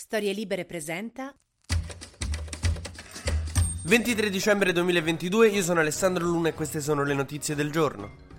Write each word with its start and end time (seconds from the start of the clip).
Storie 0.00 0.32
Libere 0.32 0.64
presenta 0.64 1.30
23 3.84 4.30
dicembre 4.30 4.72
2022, 4.72 5.48
io 5.48 5.62
sono 5.62 5.80
Alessandro 5.80 6.24
Luna 6.24 6.48
e 6.48 6.54
queste 6.54 6.80
sono 6.80 7.04
le 7.04 7.12
notizie 7.12 7.54
del 7.54 7.70
giorno. 7.70 8.29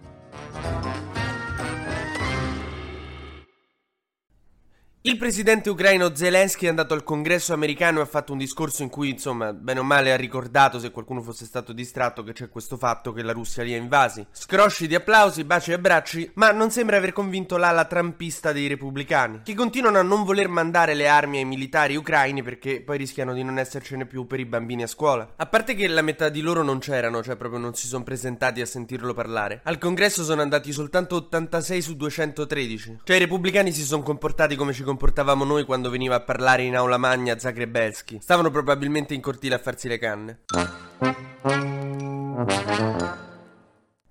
Il 5.04 5.18
presidente 5.18 5.72
ucraino 5.72 6.16
Zelensky 6.16 6.68
è 6.68 6.70
andato 6.70 6.94
al 6.94 7.04
congresso 7.04 7.54
americano 7.54 7.98
e 7.98 8.02
ha 8.04 8.06
fatto 8.06 8.34
un 8.34 8.38
discorso 8.38 8.84
in 8.84 8.90
cui, 8.90 9.10
insomma, 9.10 9.52
bene 9.52 9.80
o 9.80 9.84
male 9.84 10.14
ha 10.14 10.16
ricordato, 10.16 10.78
se 10.78 10.92
qualcuno 10.92 11.24
fosse 11.24 11.46
stato 11.46 11.74
distratto, 11.74 12.22
che 12.22 12.34
c'è 12.34 12.50
questo 12.50 12.78
fatto 12.78 13.12
che 13.12 13.24
la 13.24 13.32
Russia 13.32 13.64
li 13.64 13.74
ha 13.74 13.78
invasi. 13.78 14.24
Scrosci 14.30 14.86
di 14.86 14.94
applausi, 14.94 15.44
baci 15.44 15.72
e 15.72 15.74
abbracci, 15.74 16.30
ma 16.36 16.52
non 16.52 16.70
sembra 16.70 16.98
aver 16.98 17.14
convinto 17.14 17.58
l'ala 17.58 17.86
trampista 17.86 18.52
dei 18.52 18.68
repubblicani, 18.68 19.42
che 19.44 19.56
continuano 19.56 19.98
a 19.98 20.04
non 20.04 20.24
voler 20.24 20.50
mandare 20.50 20.94
le 20.94 21.08
armi 21.08 21.40
ai 21.40 21.46
militari 21.46 21.96
ucraini 21.96 22.44
perché 22.44 22.84
poi 22.84 23.00
rischiano 23.00 23.34
di 23.34 23.42
non 23.42 23.58
essercene 23.58 24.06
più 24.06 24.28
per 24.28 24.40
i 24.40 24.46
bambini 24.46 24.84
a 24.84 24.88
scuola. 24.88 25.34
A 25.36 25.48
parte 25.48 25.74
che 25.74 25.88
la 25.88 26.04
metà 26.04 26.30
di 26.30 26.42
loro 26.42 26.62
non 26.62 26.78
c'erano, 26.78 27.24
cioè 27.24 27.38
proprio 27.38 27.60
non 27.60 27.74
si 27.74 27.88
sono 27.88 28.04
presentati 28.04 28.62
a 28.62 28.68
sentirlo 28.68 29.16
parlare. 29.16 29.62
Al 29.64 29.80
congresso 29.80 30.24
sono 30.24 30.44
andati 30.44 30.72
soltanto 30.72 31.16
86 31.16 31.82
su 31.82 31.96
213. 31.96 33.00
Cioè 33.04 33.16
i 33.16 33.20
repubblicani 33.20 33.72
si 33.72 33.82
sono 33.82 34.04
comportati 34.04 34.56
come 34.56 34.74
ci 34.74 34.90
comportavamo 34.92 35.46
noi 35.46 35.64
quando 35.64 35.90
veniva 35.90 36.16
a 36.16 36.20
parlare 36.20 36.64
in 36.64 36.76
aula 36.76 36.98
magna 36.98 37.40
Zagrebelski. 37.40 38.20
Stavano 38.22 38.52
probabilmente 38.52 39.14
in 39.14 39.22
cortile 39.22 39.56
a 39.56 39.58
farsi 39.58 39.88
le 39.88 39.98
canne. 39.98 40.40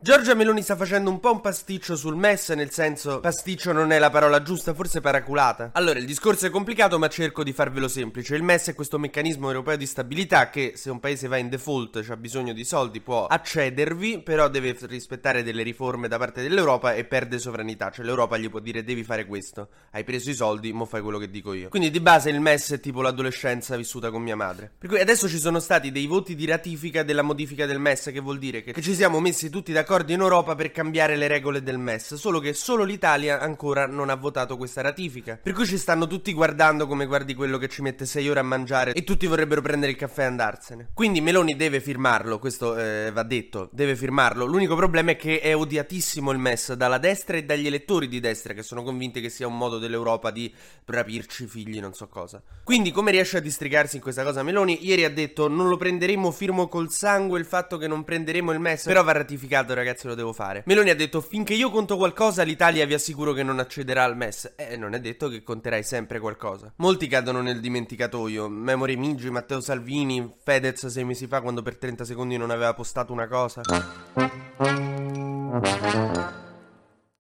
Giorgia 0.03 0.33
Meloni 0.33 0.63
sta 0.63 0.77
facendo 0.77 1.11
un 1.11 1.21
po' 1.21 1.31
un 1.31 1.43
pasticcio 1.43 1.95
sul 1.95 2.17
MES, 2.17 2.49
nel 2.53 2.71
senso 2.71 3.21
pasticcio 3.21 3.73
non 3.73 3.93
è 3.93 3.99
la 3.99 4.09
parola 4.09 4.41
giusta, 4.41 4.73
forse 4.73 5.03
paraculata. 5.03 5.73
Allora, 5.75 5.99
il 5.99 6.07
discorso 6.07 6.47
è 6.47 6.51
complicato, 6.51 6.99
ma 6.99 7.07
cerco 7.09 7.45
di 7.45 7.53
farvelo 7.53 7.87
semplice. 7.87 8.35
Il 8.35 8.43
MES 8.43 8.69
è 8.69 8.75
questo 8.75 8.99
meccanismo 8.99 9.49
europeo 9.49 9.77
di 9.77 9.85
stabilità 9.85 10.49
che 10.49 10.73
se 10.77 10.89
un 10.89 11.01
paese 11.01 11.29
va 11.29 11.37
in 11.37 11.51
default, 11.51 12.03
ha 12.09 12.17
bisogno 12.17 12.55
di 12.55 12.65
soldi, 12.65 13.03
può 13.03 13.27
accedervi, 13.27 14.23
però 14.23 14.49
deve 14.49 14.75
rispettare 14.81 15.43
delle 15.43 15.63
riforme 15.63 16.09
da 16.09 16.17
parte 16.17 16.41
dell'Europa 16.41 16.95
e 16.95 17.05
perde 17.05 17.39
sovranità. 17.39 17.91
Cioè 17.91 18.07
l'Europa 18.07 18.39
gli 18.39 18.49
può 18.49 18.61
dire 18.61 18.83
devi 18.83 19.05
fare 19.05 19.27
questo. 19.27 19.69
Hai 19.91 20.05
preso 20.05 20.31
i 20.31 20.35
soldi, 20.35 20.73
mo 20.73 20.87
fai 20.87 21.03
quello 21.03 21.19
che 21.19 21.29
dico 21.29 21.53
io. 21.53 21.69
Quindi 21.69 21.91
di 21.91 22.01
base 22.01 22.31
il 22.31 22.41
MES 22.41 22.73
è 22.73 22.81
tipo 22.81 23.03
l'adolescenza 23.03 23.77
vissuta 23.77 24.11
con 24.11 24.23
mia 24.23 24.35
madre. 24.35 24.73
Per 24.79 24.89
cui 24.89 24.99
adesso 24.99 25.29
ci 25.29 25.39
sono 25.39 25.61
stati 25.61 25.93
dei 25.93 26.07
voti 26.07 26.35
di 26.35 26.47
ratifica 26.47 27.03
della 27.03 27.21
modifica 27.21 27.67
del 27.67 27.79
MES, 27.79 28.09
che 28.11 28.21
vuol 28.21 28.39
dire 28.39 28.63
che, 28.63 28.73
che 28.73 28.81
ci 28.81 28.95
siamo 28.95 29.21
messi 29.21 29.51
tutti 29.51 29.73
d'accordo 29.73 29.89
d'accordo 29.91 30.13
in 30.13 30.21
Europa 30.21 30.55
per 30.55 30.71
cambiare 30.71 31.17
le 31.17 31.27
regole 31.27 31.65
del 31.65 31.77
MES, 31.77 32.15
solo 32.15 32.39
che 32.39 32.53
solo 32.53 32.85
l'Italia 32.85 33.41
ancora 33.41 33.89
non 33.89 34.09
ha 34.09 34.15
votato 34.15 34.57
questa 34.57 34.83
ratifica. 34.83 35.37
Per 35.43 35.53
cui 35.53 35.67
ci 35.67 35.77
stanno 35.77 36.07
tutti 36.07 36.33
guardando 36.33 36.87
come 36.87 37.07
guardi 37.07 37.35
quello 37.35 37.59
che 37.59 37.67
ci 37.67 37.83
mette 37.83 38.07
6 38.07 38.29
ore 38.29 38.39
a 38.39 38.45
mangiare 38.45 38.93
e 38.93 39.03
tutti 39.03 39.27
vorrebbero 39.27 39.61
prendere 39.61 39.91
il 39.91 39.99
caffè 39.99 40.23
e 40.23 40.27
andarsene. 40.27 40.91
Quindi 40.95 41.21
Meloni 41.21 41.57
deve 41.57 41.81
firmarlo, 41.81 42.39
questo 42.39 42.77
eh, 42.77 43.11
va 43.13 43.25
detto, 43.25 43.69
deve 43.73 43.97
firmarlo. 43.97 44.45
L'unico 44.45 44.77
problema 44.77 45.11
è 45.11 45.17
che 45.17 45.41
è 45.41 45.57
odiatissimo 45.57 46.31
il 46.31 46.39
MES 46.39 46.75
dalla 46.75 46.99
destra 46.99 47.37
e 47.37 47.43
dagli 47.43 47.67
elettori 47.67 48.07
di 48.07 48.21
destra 48.21 48.55
che 48.55 48.63
sono 48.63 48.85
convinti 48.85 49.21
che 49.21 49.29
sia 49.29 49.49
un 49.49 49.57
modo 49.57 49.79
dell'Europa 49.79 50.31
di 50.31 50.55
rapirci 50.85 51.49
figli, 51.49 51.81
non 51.81 51.95
so 51.95 52.07
cosa. 52.07 52.41
Quindi 52.63 52.93
come 52.93 53.11
riesce 53.11 53.39
a 53.39 53.41
districarsi 53.41 53.97
in 53.97 54.03
questa 54.03 54.23
cosa 54.23 54.45
Meloni? 54.45 54.87
Ieri 54.87 55.05
ha 55.05 55.11
detto 55.11 55.49
non 55.49 55.69
lo 55.69 55.77
prenderemo 55.77 56.31
firmo 56.31 56.69
col 56.69 56.93
sangue 56.93 57.41
il 57.41 57.45
fatto 57.45 57.77
che 57.77 57.89
non 57.89 58.05
prenderemo 58.05 58.53
il 58.53 58.61
MES, 58.61 58.85
però 58.85 59.03
va 59.03 59.11
ratificato 59.11 59.75
ragazzi 59.81 60.07
lo 60.07 60.15
devo 60.15 60.33
fare. 60.33 60.63
Meloni 60.67 60.91
ha 60.91 60.95
detto 60.95 61.21
finché 61.21 61.55
io 61.55 61.71
conto 61.71 61.97
qualcosa 61.97 62.43
l'Italia 62.43 62.87
vi 62.87 62.95
assicuro 62.95 63.33
che 63.33 63.43
non 63.43 63.59
accederà 63.59 64.05
al 64.05 64.17
MES. 64.17 64.53
Eh, 64.57 64.77
non 64.77 64.95
è 64.95 65.01
detto 65.01 65.29
che 65.29 65.43
conterai 65.43 65.83
sempre 65.83 66.19
qualcosa. 66.19 66.73
Molti 66.77 67.07
cadono 67.09 67.41
nel 67.41 67.61
dimenticatoio. 67.61 68.49
Memory 68.49 68.97
Migi, 68.97 69.31
Matteo 69.31 69.61
Salvini, 69.61 70.35
Fedez 70.43 70.87
sei 70.87 71.05
mesi 71.05 71.27
fa 71.27 71.41
quando 71.41 71.63
per 71.63 71.77
30 71.77 72.05
secondi 72.05 72.37
non 72.37 72.51
aveva 72.51 72.75
postato 72.75 73.13
una 73.13 73.27
cosa. 73.27 73.63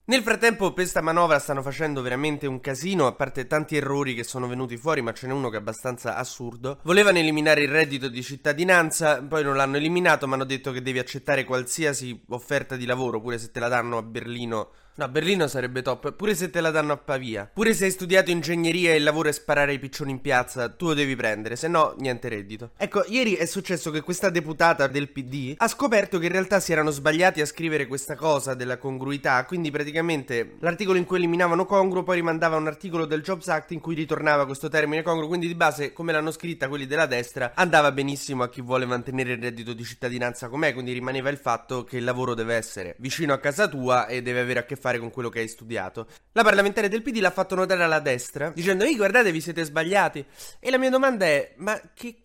Nel 0.03 0.23
frattempo 0.23 0.73
questa 0.73 1.03
manovra 1.03 1.39
stanno 1.39 1.63
facendo 1.63 2.03
veramente 2.03 2.47
un 2.49 2.61
casino, 2.61 3.07
a 3.07 3.13
parte 3.13 3.47
tanti 3.47 3.77
errori 3.77 4.15
che 4.15 4.25
sono 4.25 4.49
venuti 4.49 4.77
fuori, 4.77 5.03
ma 5.03 5.13
ce 5.13 5.29
n'è 5.29 5.33
uno 5.33 5.51
che 5.51 5.57
è 5.57 5.61
abbastanza 5.61 6.17
assurdo. 6.17 6.81
Volevano 6.83 7.19
eliminare 7.19 7.63
il 7.63 7.69
reddito 7.69 8.09
di 8.09 8.23
cittadinanza, 8.23 9.23
poi 9.23 9.45
non 9.45 9.55
l'hanno 9.55 9.77
eliminato, 9.77 10.27
ma 10.27 10.35
hanno 10.35 10.45
detto 10.45 10.73
che 10.73 10.83
devi 10.83 10.99
accettare 10.99 11.45
qualsiasi 11.45 12.25
offerta 12.31 12.75
di 12.75 12.87
lavoro, 12.87 13.21
pure 13.21 13.39
se 13.39 13.53
te 13.53 13.61
la 13.61 13.69
danno 13.69 13.99
a 13.99 14.03
Berlino 14.03 14.71
No, 15.01 15.09
Berlino 15.09 15.47
sarebbe 15.47 15.81
top, 15.81 16.13
pure 16.13 16.35
se 16.35 16.51
te 16.51 16.61
la 16.61 16.71
danno 16.71 16.93
a 16.93 16.99
Pavia. 16.99 17.51
Pure 17.51 17.73
se 17.73 17.87
hai 17.87 17.91
studiato 17.91 18.31
ingegneria 18.31 18.93
e 18.93 18.97
il 18.97 19.03
lavoro 19.03 19.31
è 19.31 19.33
sparare 19.33 19.71
ai 19.71 19.79
piccioni 19.79 20.11
in 20.11 20.21
piazza, 20.21 20.69
tu 20.69 20.89
lo 20.89 20.93
devi 20.93 21.17
prendere, 21.17 21.57
se 21.57 21.69
no 21.69 21.95
niente 21.97 22.29
reddito. 22.29 22.73
Ecco, 22.77 23.05
ieri 23.09 23.33
è 23.33 23.47
successo 23.47 23.91
che 23.91 24.03
questa 24.03 24.29
deputata 24.29 24.89
del 24.89 25.09
PD 25.09 25.55
ha 25.57 25.69
scoperto 25.69 26.19
che 26.19 26.27
in 26.27 26.33
realtà 26.33 26.61
si 26.61 26.73
erano 26.73 26.91
sbagliati 26.91 27.41
a 27.41 27.47
scrivere 27.47 27.87
questa 27.87 28.15
cosa 28.15 28.53
della 28.53 28.77
congruità, 28.77 29.43
quindi 29.47 29.71
praticamente 29.71 30.57
l'articolo 30.59 30.99
in 30.99 31.07
cui 31.07 31.17
eliminavano 31.17 31.65
congruo 31.65 32.03
poi 32.03 32.17
rimandava 32.17 32.57
un 32.57 32.67
articolo 32.67 33.07
del 33.07 33.23
Jobs 33.23 33.49
Act 33.49 33.71
in 33.71 33.81
cui 33.81 33.95
ritornava 33.95 34.45
questo 34.45 34.69
termine 34.69 35.01
congruo, 35.01 35.29
quindi 35.29 35.47
di 35.47 35.55
base, 35.55 35.95
come 35.95 36.13
l'hanno 36.13 36.31
scritta 36.31 36.69
quelli 36.69 36.87
della 36.87 37.07
destra, 37.07 37.53
andava 37.55 37.91
benissimo 37.91 38.43
a 38.43 38.51
chi 38.51 38.61
vuole 38.61 38.85
mantenere 38.85 39.33
il 39.33 39.41
reddito 39.41 39.73
di 39.73 39.83
cittadinanza 39.83 40.51
com'è, 40.51 40.75
quindi 40.75 40.93
rimaneva 40.93 41.31
il 41.31 41.39
fatto 41.39 41.85
che 41.85 41.97
il 41.97 42.05
lavoro 42.05 42.35
deve 42.35 42.55
essere 42.55 42.97
vicino 42.99 43.33
a 43.33 43.39
casa 43.39 43.67
tua 43.67 44.07
e 44.07 44.21
deve 44.21 44.41
avere 44.41 44.59
a 44.59 44.65
che 44.65 44.77
fare 44.77 44.89
fare 44.91 44.99
con 44.99 45.11
quello 45.11 45.29
che 45.29 45.41
hai 45.41 45.49
studiato. 45.49 46.09
La 46.33 46.43
parlamentare 46.43 46.89
del 46.89 47.03
PD 47.03 47.19
l'ha 47.19 47.31
fatto 47.31 47.55
notare 47.55 47.83
alla 47.83 48.01
destra, 48.01 48.51
dicendo: 48.51 48.85
Ehi, 48.85 48.97
guardate, 48.97 49.33
vi 49.33 49.41
siete 49.41 49.65
sbagliati. 49.65 50.25
E 50.59 50.71
la 50.71 50.79
mia 50.79 50.91
domanda 50.91 51.25
è: 51.25 51.55
ma 51.57 51.81
che. 51.95 52.17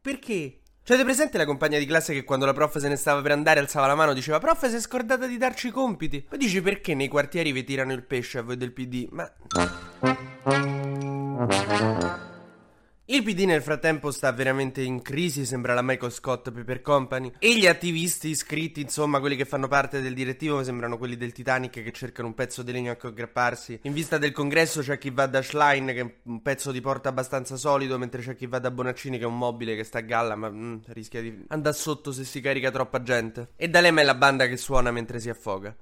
perché? 0.00 0.60
Cioè, 0.84 0.96
avete 0.96 1.12
presente 1.12 1.38
la 1.38 1.46
compagna 1.46 1.78
di 1.78 1.86
classe 1.86 2.12
che 2.12 2.24
quando 2.24 2.44
la 2.44 2.52
prof 2.52 2.76
se 2.76 2.88
ne 2.88 2.96
stava 2.96 3.22
per 3.22 3.32
andare 3.32 3.58
alzava 3.58 3.86
la 3.86 3.94
mano 3.94 4.10
e 4.10 4.14
diceva 4.14 4.38
Prof, 4.38 4.68
si 4.68 4.76
è 4.76 4.80
scordata 4.80 5.26
di 5.26 5.38
darci 5.38 5.68
i 5.68 5.70
compiti? 5.70 6.20
Poi 6.20 6.36
dici 6.36 6.60
perché 6.60 6.94
nei 6.94 7.08
quartieri 7.08 7.52
vi 7.52 7.64
tirano 7.64 7.94
il 7.94 8.02
pesce 8.02 8.36
a 8.36 8.42
voi 8.42 8.58
del 8.58 8.72
PD? 8.72 9.08
Ma... 9.10 9.32
Il 13.06 13.22
PD 13.22 13.40
nel 13.40 13.60
frattempo 13.60 14.10
sta 14.10 14.32
veramente 14.32 14.80
in 14.80 15.02
crisi, 15.02 15.44
sembra 15.44 15.74
la 15.74 15.82
Michael 15.82 16.10
Scott 16.10 16.50
Paper 16.50 16.80
Company. 16.80 17.32
E 17.38 17.58
gli 17.58 17.66
attivisti 17.66 18.28
iscritti, 18.28 18.80
insomma, 18.80 19.20
quelli 19.20 19.36
che 19.36 19.44
fanno 19.44 19.68
parte 19.68 20.00
del 20.00 20.14
direttivo, 20.14 20.64
sembrano 20.64 20.96
quelli 20.96 21.18
del 21.18 21.32
Titanic 21.32 21.82
che 21.82 21.92
cercano 21.92 22.28
un 22.28 22.34
pezzo 22.34 22.62
di 22.62 22.72
legno 22.72 22.92
a 22.92 22.94
cui 22.94 23.10
aggrapparsi. 23.10 23.80
In 23.82 23.92
vista 23.92 24.16
del 24.16 24.32
congresso 24.32 24.80
c'è 24.80 24.96
chi 24.96 25.10
va 25.10 25.26
da 25.26 25.42
Schlein, 25.42 25.84
che 25.88 26.00
è 26.00 26.14
un 26.22 26.40
pezzo 26.40 26.72
di 26.72 26.80
porta 26.80 27.10
abbastanza 27.10 27.56
solido, 27.56 27.98
mentre 27.98 28.22
c'è 28.22 28.34
chi 28.34 28.46
va 28.46 28.58
da 28.58 28.70
Bonaccini, 28.70 29.18
che 29.18 29.24
è 29.24 29.26
un 29.26 29.36
mobile 29.36 29.76
che 29.76 29.84
sta 29.84 29.98
a 29.98 30.00
galla, 30.00 30.34
ma 30.34 30.48
mm, 30.48 30.76
rischia 30.86 31.20
di 31.20 31.44
andare 31.48 31.76
sotto 31.76 32.10
se 32.10 32.24
si 32.24 32.40
carica 32.40 32.70
troppa 32.70 33.02
gente. 33.02 33.48
E 33.56 33.68
D'Alema 33.68 34.00
è 34.00 34.04
la 34.04 34.14
banda 34.14 34.46
che 34.46 34.56
suona 34.56 34.90
mentre 34.90 35.20
si 35.20 35.28
affoga. 35.28 35.76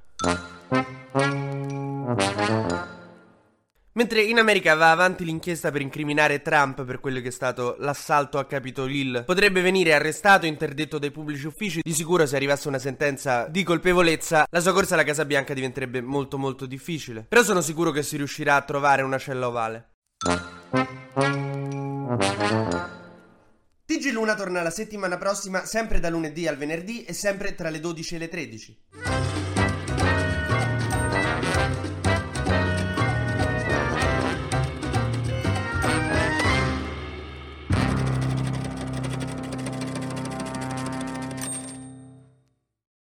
Mentre 3.94 4.22
in 4.22 4.38
America 4.38 4.74
va 4.74 4.90
avanti 4.90 5.22
l'inchiesta 5.22 5.70
per 5.70 5.82
incriminare 5.82 6.40
Trump 6.40 6.82
per 6.84 6.98
quello 6.98 7.20
che 7.20 7.28
è 7.28 7.30
stato 7.32 7.76
l'assalto 7.78 8.38
a 8.38 8.46
Capitol 8.46 8.90
Hill, 8.90 9.24
potrebbe 9.26 9.60
venire 9.60 9.92
arrestato, 9.92 10.46
interdetto 10.46 10.98
dai 10.98 11.10
pubblici 11.10 11.46
uffici. 11.46 11.80
Di 11.82 11.92
sicuro 11.92 12.24
se 12.24 12.36
arrivasse 12.36 12.68
una 12.68 12.78
sentenza 12.78 13.46
di 13.48 13.62
colpevolezza, 13.62 14.46
la 14.48 14.60
sua 14.60 14.72
corsa 14.72 14.94
alla 14.94 15.04
Casa 15.04 15.26
Bianca 15.26 15.52
diventerebbe 15.52 16.00
molto 16.00 16.38
molto 16.38 16.64
difficile. 16.64 17.26
Però 17.28 17.42
sono 17.42 17.60
sicuro 17.60 17.90
che 17.90 18.02
si 18.02 18.16
riuscirà 18.16 18.56
a 18.56 18.62
trovare 18.62 19.02
una 19.02 19.18
cella 19.18 19.46
ovale. 19.46 19.90
Digiluna 23.84 24.34
torna 24.34 24.62
la 24.62 24.70
settimana 24.70 25.18
prossima, 25.18 25.66
sempre 25.66 26.00
da 26.00 26.08
lunedì 26.08 26.48
al 26.48 26.56
venerdì 26.56 27.04
e 27.04 27.12
sempre 27.12 27.54
tra 27.54 27.68
le 27.68 27.78
12 27.78 28.14
e 28.14 28.18
le 28.18 28.28
13. 28.28 28.78